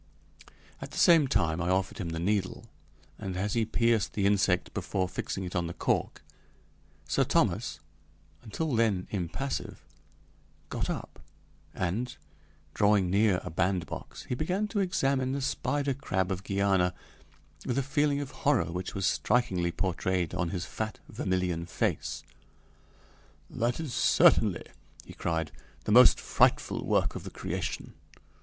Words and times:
At 0.81 0.89
the 0.89 0.97
same 0.97 1.27
time 1.27 1.61
I 1.61 1.69
offered 1.69 1.99
him 1.99 2.09
the 2.09 2.17
needle, 2.19 2.65
and 3.19 3.37
as 3.37 3.53
he 3.53 3.65
pierced 3.65 4.13
the 4.13 4.25
insect 4.25 4.73
before 4.73 5.07
fixing 5.07 5.43
it 5.43 5.55
on 5.55 5.67
the 5.67 5.75
cork, 5.75 6.23
Sir 7.07 7.23
Thomas, 7.23 7.79
until 8.41 8.73
then 8.73 9.05
impassive, 9.11 9.83
got 10.69 10.89
up, 10.89 11.19
and, 11.75 12.17
drawing 12.73 13.11
near 13.11 13.41
a 13.43 13.51
bandbox, 13.51 14.23
he 14.23 14.33
began 14.33 14.67
to 14.69 14.79
examine 14.79 15.33
the 15.33 15.39
spider 15.41 15.93
crab 15.93 16.31
of 16.31 16.43
Guiana 16.43 16.95
with 17.63 17.77
a 17.77 17.83
feeling 17.83 18.21
of 18.21 18.31
horror 18.31 18.71
which 18.71 18.95
was 18.95 19.05
strikingly 19.05 19.71
portrayed 19.71 20.33
on 20.33 20.49
his 20.49 20.65
fat 20.65 20.97
vermilion 21.09 21.67
face. 21.67 22.23
"That 23.51 23.79
is 23.79 23.93
certainly," 23.93 24.65
he 25.05 25.13
cried, 25.13 25.51
"the 25.83 25.91
most 25.91 26.19
frightful 26.19 26.83
work 26.87 27.13
of 27.13 27.21
the 27.23 27.29
creation. 27.29 27.93